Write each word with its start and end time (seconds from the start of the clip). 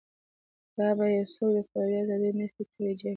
دا 0.77 0.87
به 0.97 1.05
یو 1.15 1.25
څوک 1.35 1.49
د 1.55 1.59
فردي 1.69 1.97
ازادیو 2.01 2.37
نفي 2.39 2.63
توجیه 2.73 2.91
کړي. 2.99 3.09